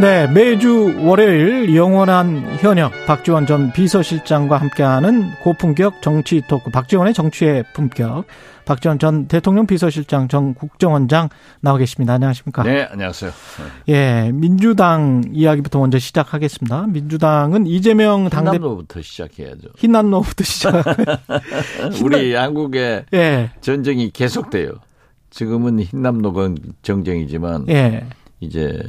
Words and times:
네, 0.00 0.28
매주 0.28 0.94
월요일 1.04 1.74
영원한 1.74 2.56
현역 2.60 2.92
박지원 3.08 3.46
전 3.46 3.72
비서실장과 3.72 4.56
함께하는 4.56 5.32
고품격 5.42 6.02
정치 6.02 6.40
토크 6.46 6.70
박지원의 6.70 7.14
정치의 7.14 7.64
품격 7.74 8.24
박지원 8.64 9.00
전 9.00 9.26
대통령 9.26 9.66
비서실장 9.66 10.28
전 10.28 10.54
국정원장 10.54 11.30
나와 11.60 11.78
계십니다. 11.78 12.12
안녕하십니까? 12.12 12.62
네, 12.62 12.84
안녕하세요. 12.84 13.32
예, 13.88 14.30
민주당 14.32 15.24
이야기부터 15.32 15.80
먼저 15.80 15.98
시작하겠습니다. 15.98 16.86
민주당은 16.86 17.66
이재명 17.66 18.28
당대 18.28 18.52
흰남노부터 18.52 19.02
시작해야죠. 19.02 19.70
흰남노부터 19.78 20.44
시작. 20.44 20.84
우리 22.04 22.36
한국의 22.36 23.06
예, 23.14 23.50
전쟁이 23.60 24.12
계속돼요. 24.12 24.74
지금은 25.30 25.80
흰남노 25.80 26.54
정쟁이지만 26.82 27.66
예. 27.68 28.06
이제 28.38 28.80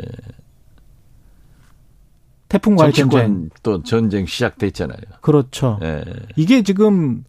태풍과의 2.50 2.92
전쟁. 2.94 3.50
또 3.64 3.82
전쟁 3.84 4.26
시작됐잖아요. 4.26 4.98
그렇죠. 5.22 5.80
예. 5.84 6.04
이게 6.36 6.64
지금 6.64 7.24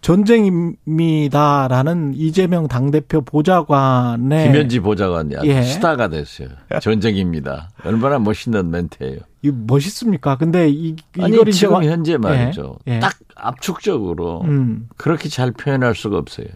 전쟁입니다라는 0.00 2.14
이재명 2.14 2.68
당대표 2.68 3.20
보좌관의 3.20 4.46
김현지 4.46 4.80
보좌관이 4.80 5.34
예. 5.44 5.62
스타가 5.62 6.08
됐어요. 6.08 6.48
전쟁입니다. 6.80 7.70
얼마나 7.84 8.18
멋있는 8.18 8.70
멘트예요. 8.70 9.18
이 9.42 9.50
멋있습니까? 9.50 10.36
근데 10.36 10.68
이 10.70 10.96
아니 11.18 11.34
이걸 11.34 11.50
지금 11.50 11.74
와- 11.74 11.84
현재 11.84 12.16
말이죠. 12.16 12.78
예, 12.88 12.96
예. 12.96 13.00
딱 13.00 13.16
압축적으로 13.34 14.42
음, 14.42 14.88
그렇게 14.96 15.28
잘 15.28 15.50
표현할 15.50 15.94
수가 15.94 16.16
없어요. 16.18 16.46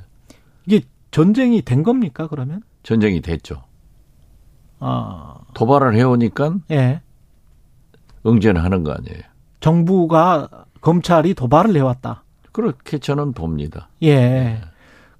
이게 0.67 0.83
전쟁이 1.11 1.63
된 1.63 1.83
겁니까? 1.83 2.27
그러면 2.29 2.63
전쟁이 2.83 3.21
됐죠. 3.21 3.63
아, 4.81 5.37
도발을 5.55 5.95
해오니까 5.97 6.55
예, 6.73 7.01
응전을 8.27 8.63
하는 8.63 8.83
거 8.85 8.93
아니에요. 8.93 9.21
정부가 9.61 10.49
검찰이 10.81 11.35
도발을 11.35 11.75
해왔다. 11.77 12.23
그렇게 12.53 12.99
저는 12.99 13.33
봅니다. 13.33 13.89
예. 14.03 14.61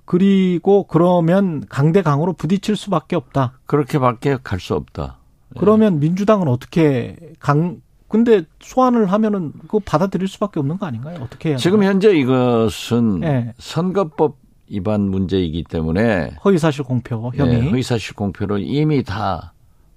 그리고 0.05 0.85
그러면 0.85 1.65
강대강으로 1.69 2.35
부딪힐 2.35 2.77
수밖에 2.77 3.17
없다. 3.17 3.55
그렇게밖에 3.67 4.39
갈 4.43 4.61
수 4.61 4.75
없다. 4.75 5.19
그러면 5.59 6.01
민주당은 6.01 6.49
어떻게 6.49 7.17
강 7.39 7.81
근데 8.09 8.43
소환을 8.61 9.07
하면은 9.11 9.53
그거 9.63 9.81
받아들일 9.81 10.29
수밖에 10.29 10.61
없는 10.61 10.79
거 10.79 10.87
아닌가요? 10.87 11.19
어떻게 11.21 11.49
해야 11.51 11.57
지금? 11.57 11.83
현재 11.83 12.15
이것은 12.17 13.23
예. 13.25 13.55
선거법 13.59 14.37
위반 14.71 15.03
문제이기 15.03 15.65
때문에 15.65 16.37
허위사실 16.45 16.85
공표 16.85 17.33
혐의. 17.35 17.61
네, 17.63 17.71
허위사실 17.71 18.15
공표로 18.15 18.59
이미 18.59 19.03
다 19.03 19.53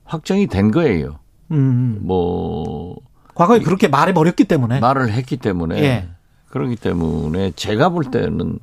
확정이 0.05 0.47
된 0.47 0.71
거예요. 0.71 1.19
음. 1.51 1.99
뭐 2.01 2.97
과거에 3.35 3.59
그렇게 3.59 3.87
말해 3.87 4.13
버렸기 4.13 4.45
때문에. 4.45 4.79
말을 4.79 5.11
했기 5.11 5.37
때문에 5.37 5.83
예. 5.83 6.09
그렇기 6.49 6.75
때문에 6.75 7.51
제가 7.51 7.89
볼 7.89 8.05
때는 8.05 8.59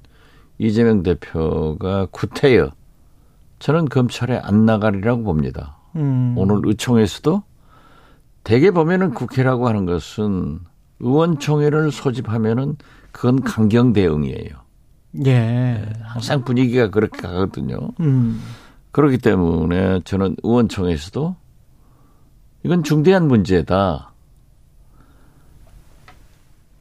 이재명 0.59 1.03
대표가 1.03 2.07
구태여 2.11 2.71
저는 3.59 3.87
검찰에 3.87 4.39
안 4.43 4.67
나가리라고 4.67 5.23
봅니다. 5.23 5.79
음. 5.97 6.35
오늘 6.37 6.61
의총에서도 6.65 7.43
대개 8.43 8.71
보면은 8.71 9.15
국회라고 9.15 9.69
하는 9.69 9.87
것은 9.87 10.61
의원총회를 11.01 11.91
소집하면은 11.91 12.77
그건 13.13 13.43
강경 13.43 13.93
대응이에요. 13.93 14.65
예. 15.27 15.87
항상 16.03 16.45
분위기가 16.45 16.91
그렇게 16.91 17.23
가거든요. 17.23 17.77
음. 18.01 18.43
그렇기 18.91 19.19
때문에 19.19 20.01
저는 20.05 20.37
의원총회에서도 20.43 21.37
이건 22.65 22.83
중대한 22.83 23.29
문제다. 23.29 24.13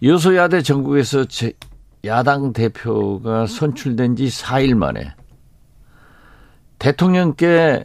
여소야대 0.02 0.62
전국에서 0.62 1.26
제 1.26 1.54
야당 2.06 2.54
대표가 2.54 3.46
선출된 3.48 4.16
지 4.16 4.28
4일 4.28 4.76
만에 4.76 5.14
대통령께 6.80 7.84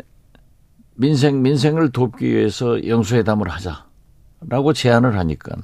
민생 0.94 1.42
민생을 1.42 1.91
돕기 1.92 2.26
위해서 2.26 2.84
영수회담을 2.86 3.48
하자라고 3.48 4.72
제안을 4.72 5.16
하니까 5.19 5.56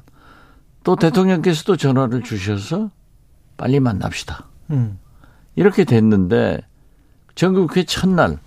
또 0.84 0.94
대통령께서도 0.94 1.76
전화를 1.76 2.22
주셔서 2.22 2.90
빨리 3.56 3.80
만납시다. 3.80 4.44
음. 4.70 4.98
이렇게 5.56 5.84
됐는데 5.84 6.60
전국회 7.34 7.84
첫날 7.84 8.38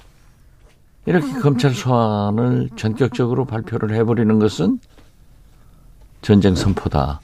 이렇게 1.08 1.40
검찰 1.40 1.74
소환을 1.74 2.70
전격적으로 2.76 3.46
발표를 3.46 3.96
해버리는 3.96 4.40
것은 4.40 4.78
전쟁 6.22 6.54
선포다. 6.54 7.22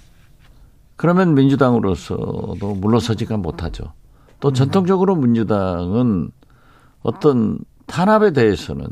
그러면 0.95 1.33
민주당으로서도 1.33 2.75
물러서지가 2.75 3.35
못하죠. 3.35 3.91
또 4.39 4.53
전통적으로 4.53 5.17
민주당은 5.17 6.31
어떤 7.01 7.59
탄압에 7.85 8.31
대해서는 8.31 8.87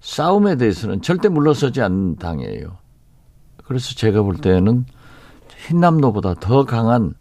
싸움에 0.00 0.56
대해서는 0.56 1.00
절대 1.00 1.28
물러서지 1.28 1.80
않는 1.80 2.16
당이에요. 2.16 2.78
그래서 3.62 3.94
제가 3.94 4.22
볼 4.22 4.36
때는 4.36 4.84
흰남노보다 5.68 6.34
더 6.40 6.64
강한 6.64 7.14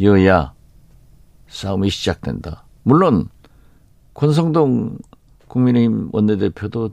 여야 0.00 0.52
싸움이 1.48 1.90
시작된다. 1.90 2.66
물론 2.84 3.28
권성동 4.14 4.98
국민의힘 5.54 6.08
원내대표도 6.12 6.90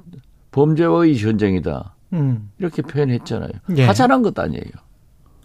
범죄와의 0.51 1.17
전쟁이다. 1.17 1.95
음. 2.13 2.51
이렇게 2.59 2.83
표현했잖아요. 2.83 3.49
예. 3.77 3.85
하자란 3.87 4.21
것 4.21 4.37
아니에요. 4.37 4.63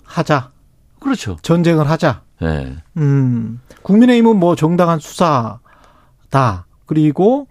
하자. 0.05 0.51
그렇죠. 1.01 1.37
전쟁을 1.41 1.89
하자. 1.89 2.23
예. 2.43 2.77
음. 2.99 3.61
국민의힘은 3.83 4.37
뭐 4.39 4.55
정당한 4.55 4.99
수사다. 4.99 6.67
그리고 6.85 7.49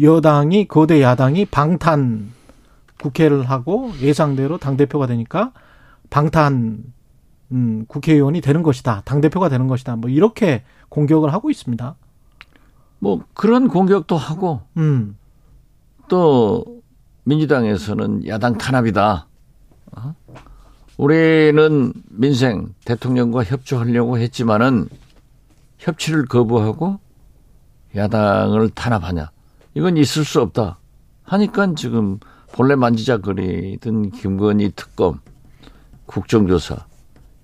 여당이 0.00 0.68
거대 0.68 1.02
야당이 1.02 1.46
방탄 1.46 2.30
국회를 3.00 3.50
하고 3.50 3.90
예상대로 4.00 4.58
당 4.58 4.76
대표가 4.76 5.08
되니까 5.08 5.52
방탄 6.08 6.84
음, 7.50 7.84
국회의원이 7.88 8.40
되는 8.42 8.62
것이다. 8.62 9.02
당 9.04 9.20
대표가 9.20 9.48
되는 9.48 9.66
것이다. 9.66 9.96
뭐 9.96 10.08
이렇게 10.08 10.62
공격을 10.88 11.32
하고 11.32 11.50
있습니다. 11.50 11.96
뭐 13.00 13.20
그런 13.34 13.68
공격도 13.68 14.16
하고 14.16 14.60
음. 14.76 15.16
또 16.08 16.64
민주당에서는 17.24 18.26
야당 18.26 18.56
탄압이다. 18.58 19.26
어? 19.96 20.14
우리는 20.96 21.92
민생 22.10 22.74
대통령과 22.84 23.44
협조하려고 23.44 24.18
했지만은 24.18 24.88
협치를 25.78 26.26
거부하고 26.26 26.98
야당을 27.96 28.70
탄압하냐. 28.70 29.30
이건 29.74 29.96
있을 29.96 30.24
수 30.24 30.40
없다. 30.42 30.78
하니까 31.24 31.74
지금 31.74 32.18
본래 32.52 32.74
만지작거리던 32.74 34.10
김건희 34.10 34.72
특검, 34.76 35.20
국정조사, 36.06 36.84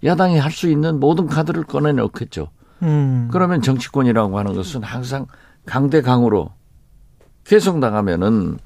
야당이 0.04 0.38
할 0.38 0.50
수 0.50 0.68
있는 0.68 1.00
모든 1.00 1.26
카드를 1.26 1.64
꺼내놓겠죠. 1.64 2.50
음. 2.82 3.28
그러면 3.32 3.62
정치권이라고 3.62 4.38
하는 4.38 4.54
것은 4.54 4.82
항상 4.82 5.26
강대 5.66 6.00
강으로 6.00 6.50
계속 7.44 7.78
나가면은 7.78 8.58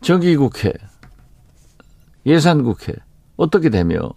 정기국회, 0.00 0.72
예산국회 2.26 2.94
어떻게 3.36 3.70
되며 3.70 4.10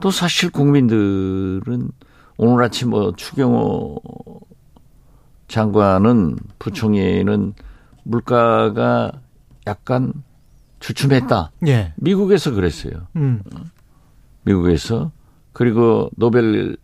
또 0.00 0.10
사실 0.10 0.50
국민들은 0.50 1.90
오늘 2.36 2.64
아침 2.64 2.90
뭐 2.90 3.12
추경호 3.14 4.00
장관은 5.48 6.36
부총리는 6.58 7.54
물가가 8.02 9.12
약간 9.66 10.12
주춤했다. 10.80 11.52
예. 11.68 11.94
미국에서 11.96 12.50
그랬어요. 12.52 13.06
음. 13.16 13.42
미국에서 14.42 15.12
그리고 15.52 16.10
노벨 16.16 16.76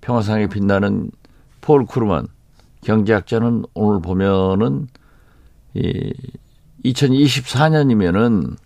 평화상에 0.00 0.48
빛나는 0.48 1.10
폴 1.60 1.86
크루만 1.86 2.26
경제학자는 2.82 3.64
오늘 3.74 4.00
보면은 4.00 4.88
이 5.74 6.12
2024년이면은 6.84 8.56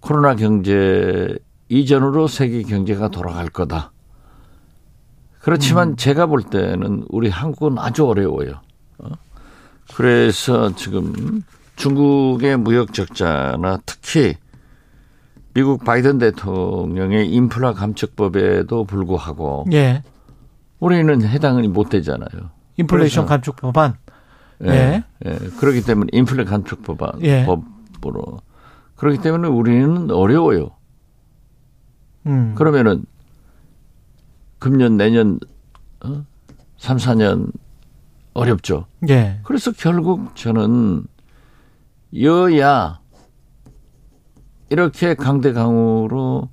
코로나 0.00 0.34
경제 0.34 1.36
이전으로 1.68 2.26
세계 2.26 2.62
경제가 2.62 3.08
돌아갈 3.08 3.48
거다. 3.48 3.92
그렇지만 5.40 5.96
제가 5.96 6.26
볼 6.26 6.42
때는 6.42 7.04
우리 7.08 7.28
한국은 7.28 7.78
아주 7.78 8.06
어려워요. 8.06 8.60
어? 8.98 9.10
그래서 9.94 10.74
지금 10.74 11.42
중국의 11.76 12.58
무역 12.58 12.94
적자나 12.94 13.78
특히 13.86 14.34
미국 15.54 15.84
바이든 15.84 16.18
대통령의 16.18 17.28
인플라 17.28 17.74
감축법에도 17.74 18.84
불구하고 18.84 19.66
예. 19.72 20.02
우리는 20.82 21.22
해당이 21.22 21.68
못 21.68 21.90
되잖아요. 21.90 22.50
인플레이션 22.76 23.24
감축 23.26 23.54
법안. 23.54 23.94
예. 24.64 24.68
예. 24.68 25.04
예. 25.24 25.38
그렇기 25.60 25.82
때문에 25.82 26.08
인플레 26.12 26.42
감축 26.42 26.82
법안 26.82 27.22
예. 27.22 27.46
법으로 27.46 28.40
그렇기 28.96 29.18
때문에 29.18 29.46
우리는 29.46 30.10
어려워요. 30.10 30.70
음. 32.26 32.56
그러면은 32.56 33.04
금년 34.58 34.96
내년 34.96 35.38
어? 36.04 36.24
3, 36.78 36.96
4년 36.96 37.52
어렵죠. 38.34 38.86
예. 39.08 39.38
그래서 39.44 39.70
결국 39.70 40.34
저는 40.34 41.04
여야 42.20 42.98
이렇게 44.68 45.14
강대강으로 45.14 46.48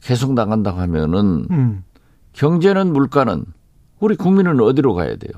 계속 0.00 0.34
나간다고 0.34 0.78
하면은 0.78 1.46
음. 1.50 1.84
경제는 2.38 2.92
물가는 2.92 3.44
우리 3.98 4.14
국민은 4.14 4.60
어디로 4.60 4.94
가야 4.94 5.16
돼요? 5.16 5.32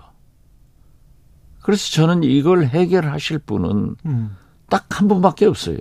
그래서 1.63 1.91
저는 1.93 2.25
이걸 2.25 2.65
해결하실 2.65 3.39
분은 3.39 3.97
음. 4.05 4.37
딱한 4.69 5.09
분밖에 5.09 5.47
없어요. 5.47 5.79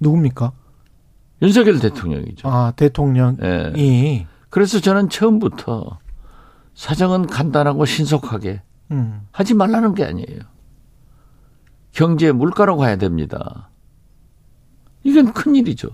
누굽니까? 0.00 0.52
윤석열 1.40 1.78
대통령이죠. 1.78 2.48
아, 2.48 2.72
대통령이. 2.72 3.38
예. 3.76 4.26
그래서 4.50 4.80
저는 4.80 5.08
처음부터 5.08 6.00
사정은 6.74 7.28
간단하고 7.28 7.84
신속하게 7.84 8.60
음. 8.90 9.28
하지 9.30 9.54
말라는 9.54 9.94
게 9.94 10.04
아니에요. 10.04 10.40
경제 11.92 12.32
물가로 12.32 12.76
가야 12.76 12.96
됩니다. 12.96 13.70
이건 15.04 15.32
큰일이죠. 15.32 15.90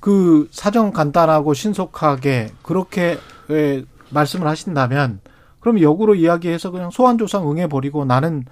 그 0.00 0.48
사정 0.50 0.92
간단하고 0.92 1.54
신속하게 1.54 2.50
그렇게 2.62 3.18
예, 3.50 3.84
말씀을 4.10 4.46
하신다면 4.46 5.20
그럼 5.60 5.80
역으로 5.80 6.14
이야기해서 6.14 6.70
그냥 6.70 6.90
소환 6.90 7.18
조사 7.18 7.38
응해 7.40 7.66
버리고 7.68 8.04
나는 8.04 8.44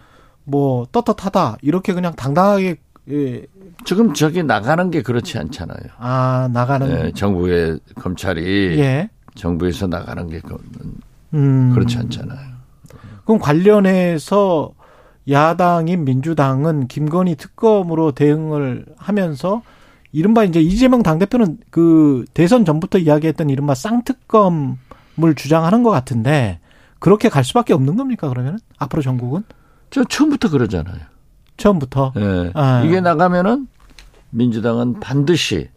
뭐 0.44 0.86
떳떳하다 0.92 1.58
이렇게 1.62 1.92
그냥 1.94 2.14
당당하게 2.14 2.76
예, 3.10 3.46
지금 3.84 4.12
저기 4.12 4.42
나가는 4.42 4.90
게 4.90 5.02
그렇지 5.02 5.38
않잖아요. 5.38 5.78
아 5.98 6.48
나가는 6.52 7.06
예, 7.06 7.12
정부의 7.12 7.80
검찰이 7.96 8.78
예. 8.78 9.08
정부에서 9.34 9.86
나가는 9.86 10.28
게 10.28 10.40
그- 10.40 10.58
음. 11.34 11.72
그렇지 11.74 11.96
않잖아요. 11.98 12.58
그럼 13.24 13.38
관련해서 13.40 14.72
야당인 15.30 16.04
민주당은 16.04 16.88
김건희 16.88 17.36
특검으로 17.36 18.12
대응을 18.12 18.86
하면서 18.96 19.62
이른바 20.12 20.44
이제 20.44 20.60
이재명 20.60 21.02
당대표는 21.02 21.58
그 21.70 22.24
대선 22.34 22.64
전부터 22.64 22.98
이야기했던 22.98 23.50
이른바 23.50 23.74
쌍특검을 23.74 25.34
주장하는 25.36 25.82
것 25.82 25.90
같은데 25.90 26.60
그렇게 26.98 27.28
갈 27.28 27.44
수밖에 27.44 27.74
없는 27.74 27.96
겁니까 27.96 28.28
그러면 28.28 28.58
앞으로 28.78 29.02
전국은 29.02 29.44
저 29.90 30.04
처음부터 30.04 30.50
그러잖아요. 30.50 30.98
처음부터 31.56 32.12
예. 32.16 32.50
아. 32.54 32.82
이게 32.84 33.00
나가면은 33.00 33.68
민주당은 34.30 35.00
반드시 35.00 35.68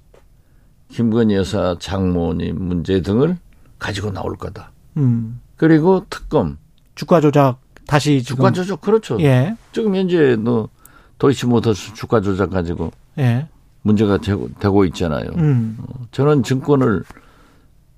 김건희 0.89 1.36
여사 1.36 1.75
장모님 1.80 2.57
문제 2.60 3.01
등을 3.01 3.38
가지고 3.80 4.12
나올 4.12 4.36
거다. 4.38 4.72
음 4.98 5.39
그리고 5.56 6.06
특검, 6.10 6.57
주가 6.95 7.22
조작 7.22 7.60
다시 7.88 8.22
주가 8.24 8.51
조작 8.51 8.81
그렇죠. 8.81 9.19
예 9.22 9.56
지금 9.72 9.95
현재 9.95 10.36
너 10.36 10.69
도이치모터스 11.18 11.94
주가 11.94 12.22
조작 12.22 12.50
가지고 12.50 12.92
예. 13.18 13.48
문제가 13.81 14.18
되고, 14.18 14.50
되고 14.60 14.86
있잖아요. 14.86 15.30
음. 15.38 15.78
저는 16.12 16.44
증권을 16.44 17.04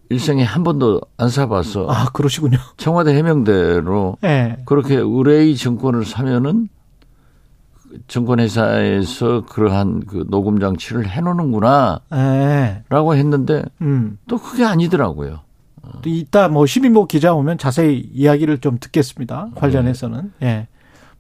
일생에 0.10 0.44
한 0.44 0.64
번도 0.64 1.02
안 1.18 1.30
사봐서 1.30 1.88
아, 1.90 2.10
그러시군요. 2.14 2.58
청와대 2.78 3.16
해명대로 3.16 4.18
예. 4.24 4.58
그렇게 4.66 4.96
의뢰의 4.96 5.56
증권을 5.56 6.06
사면은 6.06 6.70
증권회사에서 8.08 9.46
그러한 9.46 10.06
그 10.08 10.26
녹음 10.30 10.60
장치를 10.60 11.08
해놓는구나라고 11.08 12.02
예. 12.14 13.20
했는데 13.20 13.64
음. 13.82 14.18
또 14.28 14.38
그게 14.38 14.64
아니더라고요. 14.66 15.42
또 16.02 16.10
이따 16.10 16.48
뭐 16.48 16.66
시민보 16.66 17.08
기자 17.08 17.34
오면 17.34 17.58
자세히 17.58 18.10
이야기를 18.14 18.60
좀 18.60 18.78
듣겠습니다. 18.80 19.50
관련해서는. 19.56 20.32
예. 20.42 20.68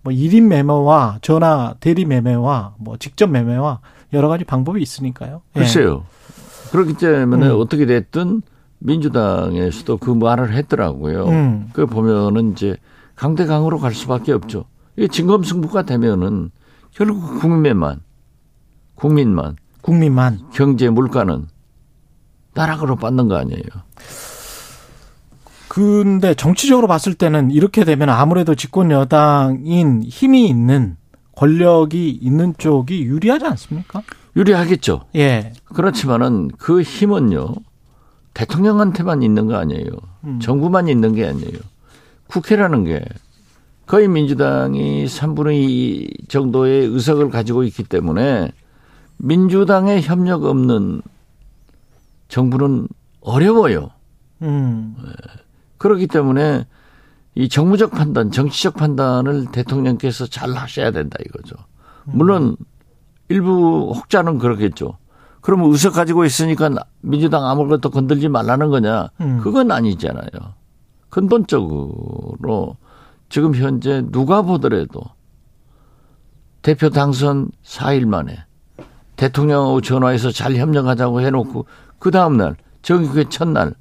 뭐 0.01 0.11
1인 0.11 0.43
매매와 0.47 1.19
전화 1.21 1.75
대리 1.79 2.05
매매와 2.05 2.75
뭐 2.77 2.97
직접 2.97 3.29
매매와 3.29 3.79
여러 4.13 4.27
가지 4.27 4.43
방법이 4.43 4.81
있으니까요. 4.81 5.41
예. 5.55 5.59
글쎄요. 5.59 6.05
그렇기 6.71 6.95
때문에 6.95 7.47
음. 7.47 7.59
어떻게 7.59 7.85
됐든 7.85 8.41
민주당에서도 8.79 9.97
그 9.97 10.09
말을 10.11 10.53
했더라고요. 10.53 11.25
음. 11.27 11.69
그 11.73 11.85
보면은 11.85 12.51
이제 12.51 12.77
강대강으로 13.15 13.79
갈 13.79 13.93
수밖에 13.93 14.31
없죠. 14.31 14.65
이게 14.95 15.07
진검승부가 15.07 15.83
되면은 15.83 16.51
결국 16.91 17.39
국민만 17.39 18.01
국민만 18.95 19.55
국민만 19.81 20.39
경제 20.53 20.89
물가는 20.89 21.47
나락으로 22.53 22.95
빠는 22.95 23.27
거 23.27 23.35
아니에요. 23.35 23.63
근데 25.67 26.35
정치적으로 26.35 26.87
봤을 26.87 27.15
때는 27.15 27.49
이렇게 27.49 27.83
되면 27.83 28.09
아무래도 28.09 28.53
집권 28.53 28.91
여당인 28.91 30.03
힘이 30.03 30.47
있는 30.47 30.97
권력이 31.43 32.09
있는 32.21 32.53
쪽이 32.57 33.03
유리하지 33.03 33.45
않습니까? 33.45 34.01
유리하겠죠. 34.37 35.01
예. 35.17 35.51
그렇지만은 35.65 36.47
그 36.57 36.81
힘은요 36.81 37.55
대통령한테만 38.33 39.23
있는 39.23 39.47
거 39.47 39.55
아니에요. 39.55 39.89
음. 40.23 40.39
정부만 40.39 40.87
있는 40.87 41.13
게 41.13 41.27
아니에요. 41.27 41.59
국회라는 42.27 42.85
게 42.85 43.03
거의 43.85 44.07
민주당이 44.07 45.03
3분의 45.03 45.53
2 45.53 46.27
정도의 46.29 46.85
의석을 46.85 47.29
가지고 47.29 47.65
있기 47.65 47.83
때문에 47.83 48.49
민주당의 49.17 50.01
협력 50.01 50.45
없는 50.45 51.01
정부는 52.29 52.87
어려워요. 53.19 53.91
음. 54.43 54.95
그렇기 55.77 56.07
때문에 56.07 56.65
이 57.35 57.49
정무적 57.49 57.91
판단, 57.91 58.31
정치적 58.31 58.75
판단을 58.75 59.47
대통령께서 59.51 60.27
잘 60.27 60.51
하셔야 60.53 60.91
된다 60.91 61.17
이거죠. 61.25 61.55
물론 62.05 62.55
일부 63.29 63.93
혹자는 63.95 64.37
그렇겠죠. 64.37 64.97
그러면 65.41 65.71
의석 65.71 65.93
가지고 65.93 66.25
있으니까 66.25 66.69
민주당 67.01 67.45
아무것도 67.45 67.89
건들지 67.89 68.29
말라는 68.29 68.69
거냐? 68.69 69.09
음. 69.21 69.39
그건 69.41 69.71
아니잖아요. 69.71 70.27
근본적으로 71.09 72.77
지금 73.29 73.53
현재 73.55 74.03
누가 74.11 74.41
보더라도 74.41 75.01
대표 76.61 76.89
당선 76.89 77.51
4일 77.63 78.05
만에 78.05 78.37
대통령하고 79.15 79.81
전화해서 79.81 80.31
잘 80.31 80.55
협력하자고 80.55 81.21
해놓고 81.21 81.65
그 81.99 82.11
다음날 82.11 82.55
정기회 82.81 83.25
첫날 83.29 83.73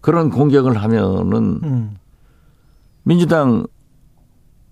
그런 0.00 0.30
공격을 0.30 0.80
하면은 0.82 1.60
음. 1.62 1.96
민주당 3.10 3.66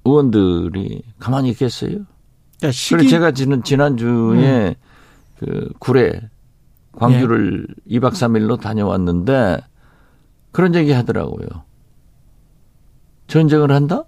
의원들이 0.05 1.03
가만히 1.19 1.51
있겠어요? 1.51 2.05
그러니까 2.59 2.71
시기 2.71 3.09
제가 3.09 3.33
지난 3.33 3.65
지난주에 3.65 4.77
그 5.41 5.73
구례 5.81 6.21
광주를 6.93 7.67
이 7.85 7.99
2박 7.99 8.13
3일로 8.13 8.61
다녀왔는데 8.61 9.59
그런 10.53 10.77
얘기 10.77 10.93
하더라고요. 10.93 11.49
전쟁을 13.27 13.73
한다? 13.73 14.05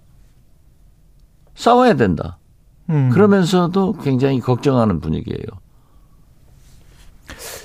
싸워야 1.53 1.95
된다. 1.95 2.39
음. 2.89 3.09
그러면서도 3.09 3.97
굉장히 3.97 4.39
걱정하는 4.39 5.01
분위기예요. 5.01 5.43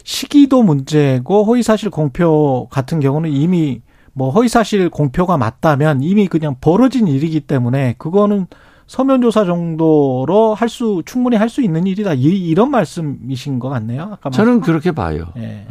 시기도 0.03 0.65
문제고 0.65 1.45
허위사실 1.45 1.91
공표 1.91 2.67
같은 2.73 2.99
경우는 2.99 3.31
이미 3.31 3.83
뭐 4.19 4.31
허위사실 4.31 4.89
공표가 4.89 5.37
맞다면 5.37 6.03
이미 6.03 6.27
그냥 6.27 6.57
벌어진 6.59 7.07
일이기 7.07 7.41
때문에 7.41 7.97
그거는 7.99 8.47
서면 8.87 9.21
조사 9.21 9.45
정도로 9.45 10.55
할 10.55 10.71
수 10.71 11.03
충분히 11.05 11.37
할 11.37 11.51
수 11.51 11.61
있는 11.61 11.87
일이다 11.87 12.15
이, 12.15 12.23
이런 12.23 12.71
말씀이신 12.71 13.59
것 13.59 13.69
같네요. 13.69 14.09
아까 14.13 14.31
저는 14.31 14.63
그렇게 14.63 14.91
봐요. 14.93 15.27
말- 15.35 15.45
예. 15.45 15.67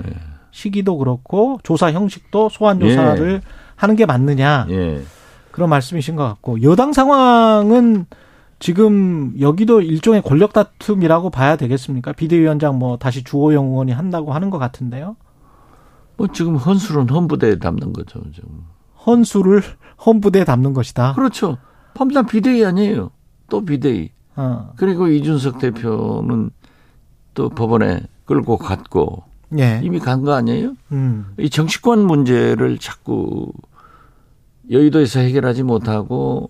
시기도 0.52 0.98
그렇고 0.98 1.60
조사 1.64 1.92
형식도 1.92 2.50
소환 2.50 2.80
조사를 2.80 3.42
하는 3.76 3.96
게 3.96 4.06
맞느냐 4.06 4.68
예. 4.70 5.02
그런 5.50 5.70
말씀이신 5.72 6.16
것 6.16 6.24
같고 6.24 6.62
여당 6.62 6.94
상황은 6.94 8.06
지금 8.60 9.34
여기도 9.40 9.82
일종의 9.82 10.22
권력 10.22 10.54
다툼이라고 10.54 11.30
봐야 11.32 11.56
되겠습니까? 11.56 12.14
비대위원장 12.14 12.78
뭐 12.78 12.98
다시 12.98 13.24
주호영 13.24 13.66
의원이 13.70 13.92
한다고 13.92 14.34
하는 14.34 14.50
것 14.52 14.60
같은데요. 14.60 15.16
뭐 16.18 16.28
지금 16.34 16.56
헌술은 16.56 17.10
헌부대에 17.10 17.58
담는 17.60 17.94
거죠. 17.94 18.22
지금. 18.34 18.50
헌수를 19.06 19.62
헌부대에 20.06 20.44
담는 20.46 20.74
것이다. 20.74 21.14
그렇죠. 21.14 21.58
판단 21.94 22.26
비대위 22.26 22.66
아니에요. 22.66 23.12
또 23.50 23.64
비대위. 23.64 24.12
어. 24.36 24.74
그리고 24.76 25.08
이준석 25.08 25.60
대표는 25.60 26.50
또 27.34 27.50
법원에 27.50 28.02
끌고 28.26 28.58
갔고 28.58 29.24
예. 29.58 29.80
이미 29.84 30.00
간 30.00 30.24
거 30.24 30.34
아니에요? 30.34 30.74
음. 30.92 31.34
이 31.38 31.50
정치권 31.50 32.06
문제를 32.06 32.78
자꾸 32.80 33.52
여의도에서 34.72 35.20
해결하지 35.20 35.64
못하고 35.64 36.50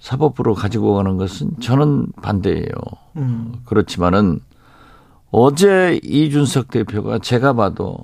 사법부로 0.00 0.54
가지고 0.54 0.94
가는 0.94 1.16
것은 1.16 1.60
저는 1.60 2.08
반대예요. 2.20 2.66
음. 3.16 3.54
그렇지만은 3.64 4.40
어제 5.30 6.00
이준석 6.02 6.70
대표가 6.70 7.18
제가 7.20 7.52
봐도 7.52 7.96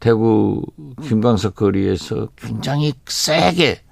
대구 0.00 0.62
김광석 1.02 1.54
거리에서 1.56 2.28
굉장히 2.36 2.92
세게 3.06 3.82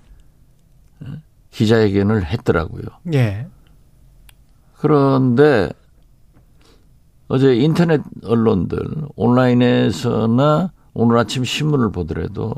기자회견을 1.50 2.26
했더라고요. 2.26 2.84
예. 3.14 3.46
그런데 4.74 5.70
어제 7.28 7.56
인터넷 7.56 8.00
언론들 8.24 8.78
온라인에서나 9.16 10.72
오늘 10.94 11.18
아침 11.18 11.44
신문을 11.44 11.90
보더라도 11.90 12.54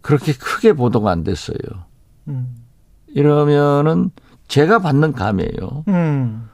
그렇게 0.00 0.32
크게 0.32 0.72
보도가 0.72 1.10
안 1.10 1.22
됐어요. 1.22 1.56
음. 2.28 2.56
이러면은 3.08 4.10
제가 4.48 4.80
받는 4.80 5.12
감이에요. 5.12 5.84
음. 5.88 6.48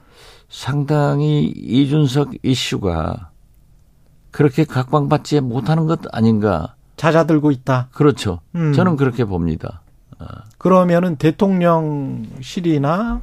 상당히 0.49 1.45
이준석 1.55 2.35
이슈가 2.43 3.26
그렇게 4.31 4.63
각광받지 4.65 5.41
못하는 5.41 5.85
것 5.87 5.99
아닌가. 6.11 6.75
잦아들고 6.95 7.51
있다. 7.51 7.89
그렇죠. 7.91 8.39
음. 8.55 8.73
저는 8.73 8.95
그렇게 8.95 9.25
봅니다. 9.25 9.81
그러면은 10.57 11.15
대통령실이나 11.17 13.21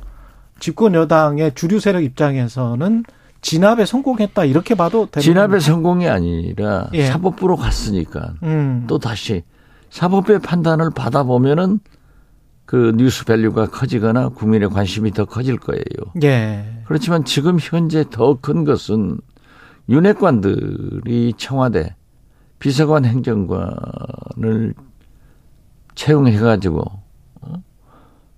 집권 0.61 0.94
여당의 0.94 1.54
주류 1.54 1.80
세력 1.80 2.02
입장에서는 2.04 3.04
진압에 3.40 3.84
성공했다 3.84 4.44
이렇게 4.44 4.75
봐도 4.75 5.06
되는 5.11 5.34
겁니까? 5.34 5.58
성공이 5.61 6.08
아니라 6.08 6.88
예. 6.94 7.06
사법부로 7.06 7.56
갔으니까 7.56 8.34
음. 8.42 8.84
또 8.87 8.99
다시 8.99 9.42
사법부의 9.90 10.38
판단을 10.40 10.90
받아보면은 10.90 11.80
그 12.64 12.92
뉴스 12.96 13.26
밸류가 13.26 13.66
커지거나 13.66 14.30
국민의 14.30 14.70
관심이 14.70 15.11
더 15.11 15.26
커질 15.26 15.58
거예요. 15.58 15.82
예. 16.23 16.80
그렇지만 16.87 17.25
지금 17.25 17.58
현재 17.61 18.04
더 18.11 18.38
큰 18.40 18.64
것은 18.64 19.18
윤핵관들이 19.88 21.34
청와대 21.36 21.94
비서관 22.58 23.04
행정관을 23.04 24.74
채용해가지고 25.94 26.80
어? 27.42 27.62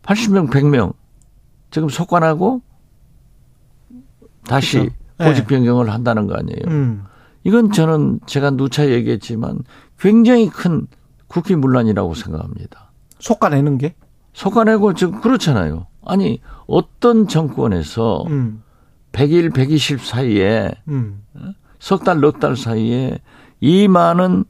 80명, 0.02 0.50
100명 0.50 0.94
지금 1.70 1.88
속관하고 1.88 2.62
다시 4.44 4.78
그렇죠. 4.78 4.94
보직 5.18 5.46
변경을 5.46 5.90
한다는 5.90 6.26
거 6.26 6.34
아니에요. 6.34 6.62
음. 6.68 7.04
이건 7.44 7.70
저는 7.70 8.20
제가 8.26 8.50
누차 8.50 8.88
얘기했지만 8.88 9.60
굉장히 9.98 10.48
큰 10.48 10.86
국기 11.28 11.54
문란이라고 11.54 12.14
생각합니다. 12.14 12.90
속아내는 13.18 13.78
게? 13.78 13.94
속아내고 14.32 14.94
지금 14.94 15.20
그렇잖아요. 15.20 15.86
아니 16.04 16.40
어떤 16.66 17.28
정권에서 17.28 18.24
음. 18.28 18.62
100일, 19.16 19.54
120 19.54 20.04
사이에 20.04 20.70
음. 20.88 21.22
석 21.78 22.04
달, 22.04 22.20
넉 22.20 22.38
달 22.38 22.54
사이에 22.54 23.18
이 23.60 23.88
많은 23.88 24.44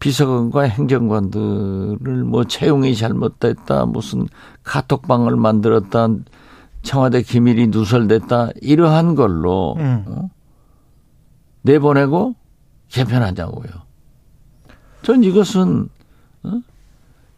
비서관과 0.00 0.62
행정관들을 0.62 2.24
뭐 2.24 2.44
채용이 2.44 2.96
잘못됐다, 2.96 3.86
무슨 3.86 4.26
카톡방을 4.64 5.36
만들었다, 5.36 6.08
청와대 6.82 7.22
기밀이 7.22 7.68
누설됐다, 7.68 8.50
이러한 8.60 9.14
걸로 9.14 9.74
음. 9.78 10.04
어? 10.08 10.30
내보내고 11.62 12.34
개편하자고요. 12.88 13.70
전 15.02 15.22
이것은 15.22 15.88
어? 16.42 16.60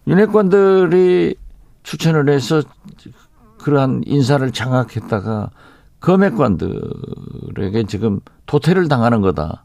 윤핵관들이 0.06 1.34
추천을 1.82 2.30
해서 2.30 2.62
그러한 3.58 4.02
인사를 4.06 4.50
장악했다가 4.50 5.50
검핵관들에게 6.02 7.84
지금 7.88 8.20
도태를 8.46 8.88
당하는 8.88 9.20
거다. 9.20 9.64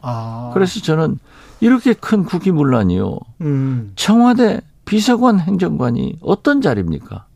아. 0.00 0.50
그래서 0.54 0.80
저는 0.80 1.18
이렇게 1.60 1.92
큰 1.92 2.24
국기문란이요. 2.24 3.18
음. 3.42 3.92
청와대 3.96 4.60
비서관 4.84 5.38
행정관이 5.38 6.18
어떤 6.22 6.60
자리입니까? 6.60 7.26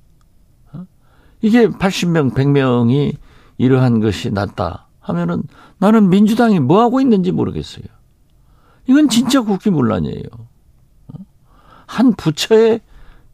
어? 0.72 0.86
이게 1.42 1.68
80명, 1.68 2.34
100명이 2.34 3.16
이러한 3.58 4.00
것이 4.00 4.30
낫다 4.30 4.86
하면은 5.00 5.42
나는 5.78 6.08
민주당이 6.08 6.60
뭐 6.60 6.80
하고 6.80 7.00
있는지 7.00 7.32
모르겠어요. 7.32 7.84
이건 8.86 9.08
진짜 9.08 9.40
국기문란이에요. 9.40 10.24
어? 11.08 11.18
한 11.86 12.12
부처에 12.14 12.80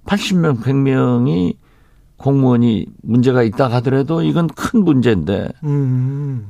80명, 0.07 0.62
100명이 0.62 1.57
공무원이 2.22 2.86
문제가 3.02 3.42
있다 3.42 3.68
하더라도 3.72 4.22
이건 4.22 4.46
큰 4.46 4.84
문제인데 4.84 5.48
음. 5.64 6.46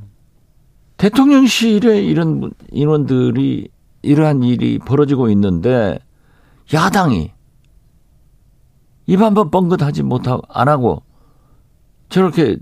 대통령실에 0.98 2.02
이런 2.02 2.40
문- 2.40 2.52
인원들이 2.70 3.68
이러한 4.02 4.42
일이 4.42 4.78
벌어지고 4.78 5.30
있는데 5.30 5.98
야당이 6.72 7.32
입 9.06 9.20
한 9.20 9.34
번 9.34 9.50
뻥긋하지 9.50 10.02
못하고 10.04 10.42
안 10.48 10.68
하고 10.68 11.02
저렇게 12.08 12.56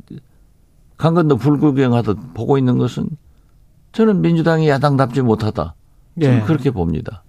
강 0.97 1.15
건너 1.15 1.37
불구경하듯 1.37 2.35
보고 2.35 2.57
있는 2.59 2.79
것은 2.79 3.09
저는 3.93 4.21
민주당이 4.23 4.69
야당답지 4.69 5.23
못하다. 5.23 5.75
저는 6.21 6.37
예. 6.39 6.41
그렇게 6.43 6.71
봅니다. 6.71 7.25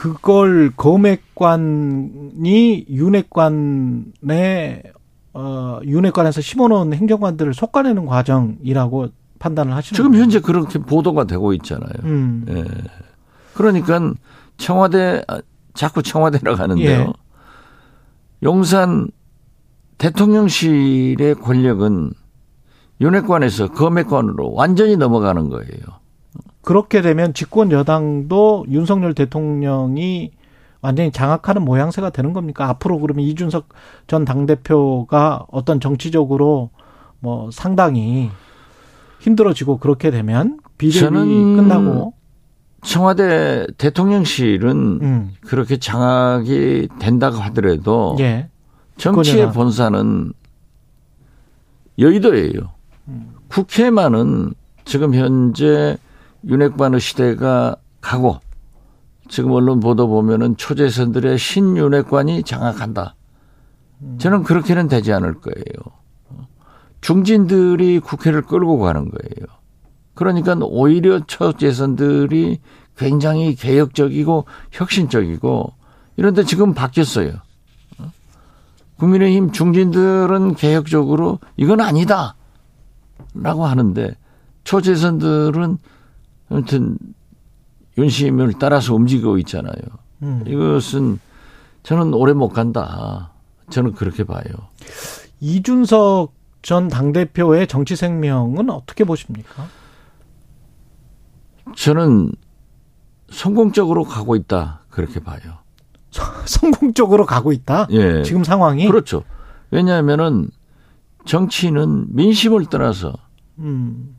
그걸 0.00 0.72
검핵관이 0.78 2.16
윤핵관의 2.88 4.12
어 5.34 5.78
윤핵관에서 5.84 6.40
심어놓은 6.40 6.94
행정관들을 6.94 7.52
속아내는 7.52 8.06
과정이라고 8.06 9.08
판단을 9.38 9.74
하시는 9.74 9.94
지금 9.94 10.12
거예요? 10.12 10.22
현재 10.22 10.40
그렇게 10.40 10.78
보도가 10.78 11.24
되고 11.24 11.52
있잖아요. 11.52 11.92
음. 12.04 12.46
예. 12.48 12.64
그러니까 13.52 14.14
청와대 14.56 15.22
아, 15.28 15.42
자꾸 15.74 16.02
청와대라고 16.02 16.56
하는데요. 16.56 17.00
예. 17.00 17.06
용산 18.42 19.10
대통령실의 19.98 21.34
권력은 21.34 22.14
윤핵관에서 23.02 23.68
검핵관으로 23.72 24.54
완전히 24.54 24.96
넘어가는 24.96 25.50
거예요. 25.50 25.99
그렇게 26.70 27.02
되면 27.02 27.34
집권 27.34 27.72
여당도 27.72 28.66
윤석열 28.70 29.12
대통령이 29.12 30.30
완전히 30.80 31.10
장악하는 31.10 31.64
모양새가 31.64 32.10
되는 32.10 32.32
겁니까? 32.32 32.68
앞으로 32.68 33.00
그러면 33.00 33.24
이준석 33.24 33.70
전 34.06 34.24
당대표가 34.24 35.46
어떤 35.50 35.80
정치적으로 35.80 36.70
뭐 37.18 37.50
상당히 37.50 38.30
힘들어지고 39.18 39.78
그렇게 39.78 40.12
되면 40.12 40.60
비대위 40.78 41.00
저는 41.00 41.56
끝나고 41.56 42.14
청와대 42.82 43.66
대통령실은 43.76 44.70
음. 45.02 45.32
그렇게 45.40 45.76
장악이 45.76 46.86
된다고 47.00 47.38
하더라도 47.38 48.14
예. 48.20 48.48
정치의. 48.96 49.50
본사는 49.50 50.32
여의도예요. 51.98 52.60
국회만은 53.48 54.54
지금 54.84 55.14
현재 55.14 55.98
윤핵관의 56.46 57.00
시대가 57.00 57.76
가고 58.00 58.38
지금 59.28 59.52
언론 59.52 59.80
보도 59.80 60.08
보면은 60.08 60.56
초재선들의 60.56 61.38
신윤핵관이 61.38 62.42
장악한다. 62.42 63.14
저는 64.18 64.42
그렇게는 64.42 64.88
되지 64.88 65.12
않을 65.12 65.40
거예요. 65.40 66.00
중진들이 67.00 68.00
국회를 68.00 68.42
끌고 68.42 68.78
가는 68.78 69.10
거예요. 69.10 69.46
그러니까 70.14 70.56
오히려 70.60 71.20
초재선들이 71.20 72.60
굉장히 72.96 73.54
개혁적이고 73.54 74.46
혁신적이고 74.72 75.72
이런데 76.16 76.44
지금 76.44 76.74
바뀌었어요. 76.74 77.32
국민의힘 78.98 79.52
중진들은 79.52 80.56
개혁적으로 80.56 81.38
이건 81.56 81.80
아니다. 81.80 82.34
라고 83.32 83.64
하는데 83.64 84.14
초재선들은 84.64 85.78
아무튼 86.50 86.98
윤심을 87.96 88.54
따라서 88.58 88.94
움직이고 88.94 89.38
있잖아요. 89.38 89.74
음. 90.22 90.44
이것은 90.46 91.18
저는 91.82 92.12
오래 92.12 92.32
못 92.32 92.48
간다. 92.50 93.32
저는 93.70 93.92
그렇게 93.92 94.24
봐요. 94.24 94.42
이준석 95.40 96.34
전 96.62 96.88
당대표의 96.88 97.66
정치 97.68 97.96
생명은 97.96 98.68
어떻게 98.68 99.04
보십니까? 99.04 99.66
저는 101.76 102.32
성공적으로 103.30 104.04
가고 104.04 104.34
있다. 104.36 104.82
그렇게 104.90 105.20
봐요. 105.20 105.58
성공적으로 106.44 107.24
가고 107.24 107.52
있다. 107.52 107.86
예. 107.90 108.22
지금 108.24 108.42
상황이. 108.42 108.86
그렇죠. 108.86 109.22
왜냐하면은 109.70 110.50
정치는 111.24 112.08
민심을 112.10 112.66
떠나서 112.66 113.14
음. 113.58 114.16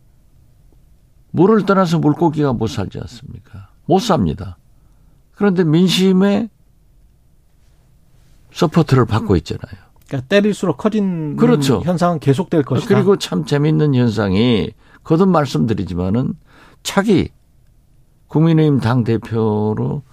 물을 1.32 1.66
떠나서 1.66 2.00
물고기가 2.00 2.54
못 2.54 2.68
살지 2.68 3.00
않습니까? 3.00 3.70
못 3.86 4.00
삽니다. 4.00 4.58
그런데 5.36 5.64
민심의 5.64 6.50
support를 8.54 9.06
받고 9.06 9.36
있잖아요. 9.38 9.92
그러니까 10.08 10.28
때릴수록 10.28 10.78
커진 10.78 11.38
그렇죠. 11.38 11.82
현상은 11.86 12.20
계속될 12.20 12.64
것이다. 12.64 12.94
그리고 12.94 13.18
참 13.18 13.46
재밌는 13.46 13.96
현상이 13.96 14.72
거듭 15.04 15.30
말씀드리지만은 15.30 16.34
차기 16.84 17.30
국민의힘 18.28 18.80
당 18.80 19.04
대표로 19.04 20.04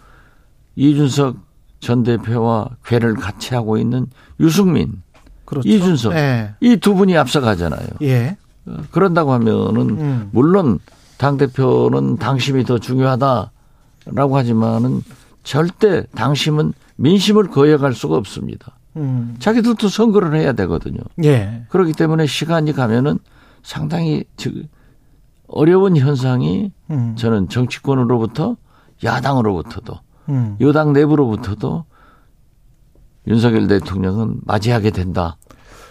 이준석 0.77 1.37
전 1.81 2.03
대표와 2.05 2.71
괴를 2.85 3.15
같이 3.15 3.55
하고 3.55 3.77
있는 3.79 4.07
유승민, 4.41 5.03
그렇죠. 5.45 5.69
이준석 5.69 6.13
예. 6.15 6.55
이두 6.61 6.95
분이 6.95 7.17
앞서가잖아요. 7.17 7.89
예. 8.03 8.37
어, 8.67 8.77
그런다고 8.91 9.33
하면은 9.33 9.91
음. 9.99 10.29
물론 10.33 10.79
당 11.19 11.37
대표는 11.37 12.17
당심이 12.17 12.65
더 12.65 12.79
중요하다라고 12.79 14.37
하지만은 14.37 15.03
절대 15.43 16.05
당심은 16.15 16.73
민심을 16.97 17.49
거역할 17.49 17.93
수가 17.93 18.17
없습니다. 18.17 18.79
음. 18.97 19.37
자기들도 19.39 19.89
선거를 19.89 20.35
해야 20.35 20.53
되거든요. 20.53 20.99
예. 21.25 21.65
그렇기 21.69 21.93
때문에 21.93 22.27
시간이 22.27 22.73
가면은 22.73 23.19
상당히 23.63 24.25
즉 24.37 24.69
어려운 25.49 25.97
현상이 25.97 26.73
음. 26.91 27.15
저는 27.17 27.49
정치권으로부터 27.49 28.57
야당으로부터도 29.03 29.95
음. 30.29 30.57
여당 30.61 30.93
내부로부터도 30.93 31.85
윤석열 33.27 33.67
대통령은 33.67 34.41
맞이하게 34.45 34.91
된다. 34.91 35.37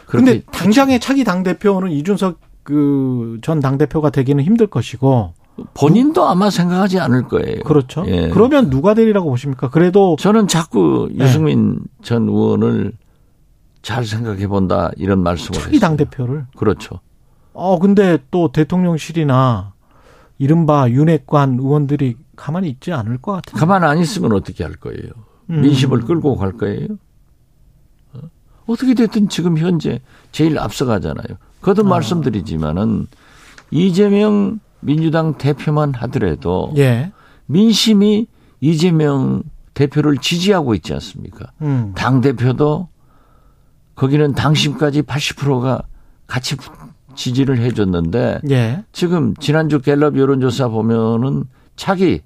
그렇게 0.06 0.42
당장의 0.42 1.00
차기 1.00 1.24
당 1.24 1.44
대표는 1.44 1.92
이준석 1.92 2.40
그 2.68 3.40
전 3.42 3.62
당 3.62 3.78
대표가 3.78 4.10
되기는 4.10 4.44
힘들 4.44 4.68
것이고 4.68 5.34
본인도 5.74 6.28
아마 6.28 6.50
생각하지 6.50 7.00
않을 7.00 7.24
거예요. 7.30 7.62
그렇죠. 7.64 8.04
예. 8.08 8.28
그러면 8.30 8.70
누가 8.70 8.94
되리라고 8.94 9.30
보십니까? 9.30 9.70
그래도 9.70 10.16
저는 10.20 10.48
자꾸 10.48 11.10
네. 11.14 11.24
유승민 11.24 11.80
전 12.04 12.24
의원을 12.28 12.92
잘 13.82 14.06
생각해 14.06 14.48
본다 14.48 14.92
이런 14.98 15.24
말씀을 15.24 15.60
차기 15.60 15.80
당. 15.80 15.96
대표를 15.96 16.46
그렇죠. 16.58 17.00
어 17.54 17.80
근데 17.80 18.18
또 18.32 18.52
대통령실이나 18.52 19.74
이른바 20.40 20.90
윤핵관 20.90 21.58
의원들이 21.60 22.18
가만히 22.36 22.70
있지 22.70 22.92
않을 22.92 23.18
것 23.20 23.32
같은데. 23.32 23.60
가만 23.60 23.84
안 23.84 23.98
있으면 23.98 24.34
어떻게 24.34 24.64
할 24.64 24.74
거예요? 24.76 25.10
음. 25.50 25.62
민심을 25.62 26.02
끌고 26.02 26.36
갈 26.36 26.52
거예요? 26.52 26.88
어? 28.68 28.74
어떻게 28.74 28.94
됐든 28.94 29.30
지금 29.30 29.58
현재 29.58 30.02
제일 30.32 30.60
앞서가잖아요. 30.60 31.38
거듭 31.62 31.86
아. 31.88 31.90
말씀드리지만은 31.90 33.08
이재명 33.72 34.60
민주당 34.80 35.38
대표만 35.38 35.94
하더라도 35.94 36.74
예. 36.78 37.12
민심이 37.48 38.28
이재명 38.62 39.44
대표를 39.74 40.18
지지하고 40.18 40.76
있지 40.76 40.94
않습니까? 40.94 41.52
음. 41.62 41.94
당 41.96 42.22
대표도 42.22 42.88
거기는 43.96 44.34
당심까지 44.34 45.04
80%가 45.04 45.84
같이 46.28 46.56
지지를 47.16 47.60
해줬는데 47.60 48.42
예. 48.50 48.84
지금 48.92 49.34
지난주 49.36 49.80
갤럽 49.80 50.18
여론조사 50.18 50.68
보면은 50.70 51.46
차기 51.76 52.22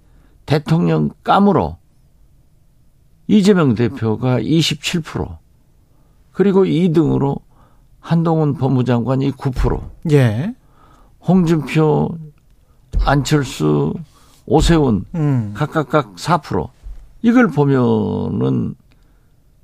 대통령 0.46 1.10
감으로 1.24 1.78
이재명 3.28 3.76
대표가 3.76 4.40
27% 4.40 5.38
그리고 6.32 6.64
2등으로 6.64 7.40
한동훈 8.00 8.56
법무장관이 8.56 9.32
9% 9.32 9.82
예. 10.12 10.56
홍준표 11.28 12.10
안철수 13.06 13.94
오세훈 14.46 15.06
음. 15.16 15.54
각각각 15.56 16.16
4% 16.16 16.70
이걸 17.22 17.48
보면은 17.48 18.76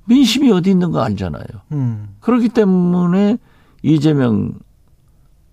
민심이 0.04 0.50
어디 0.52 0.70
있는 0.70 0.90
거 0.90 1.02
알잖아요. 1.02 1.44
음. 1.72 2.16
그렇기 2.20 2.48
때문에 2.50 3.36
이재명 3.82 4.54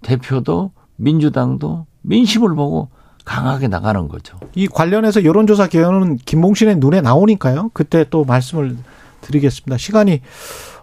대표도 0.02 0.72
민주당도 0.96 1.86
민심을 2.04 2.56
보고 2.56 2.90
강하게 3.26 3.68
나가는 3.68 4.08
거죠. 4.08 4.38
이 4.54 4.68
관련해서 4.68 5.26
여론조사 5.26 5.68
개요는 5.68 6.18
김봉신의 6.18 6.78
눈에 6.78 7.02
나오니까요. 7.02 7.72
그때 7.74 8.06
또 8.10 8.24
말씀을 8.24 8.78
드리겠습니다. 9.22 9.78
시간이 9.78 10.22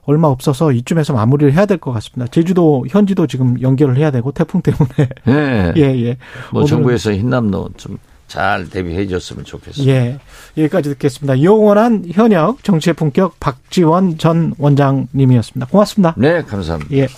얼마 0.05 0.29
없어서 0.29 0.73
이쯤에서 0.73 1.13
마무리를 1.13 1.53
해야 1.53 1.67
될 1.67 1.79
것 1.79 1.93
같습니다. 1.93 2.31
제주도 2.31 2.85
현지도 2.89 3.27
지금 3.27 3.61
연결을 3.61 3.97
해야 3.97 4.11
되고 4.11 4.33
태풍 4.33 4.61
때문에 4.63 5.09
예. 5.29 5.73
예 5.81 6.05
예. 6.07 6.17
뭐 6.53 6.65
정부에서 6.65 7.13
흰남노 7.13 7.71
좀 7.77 7.99
잘 8.33 8.67
대비해 8.71 9.07
줬으면 9.07 9.45
좋겠어요. 9.45 9.87
예. 9.91 10.19
여기까지 10.57 10.89
듣겠습니다. 10.89 11.43
영원한 11.43 12.03
현역 12.11 12.65
정치의 12.65 12.95
품격 12.95 13.39
박지원 13.39 14.17
전 14.17 14.55
원장님이었습니다. 14.57 15.67
고맙습니다. 15.71 16.15
네, 16.17 16.41
감사합니다. 16.41 16.97
예. 16.97 17.09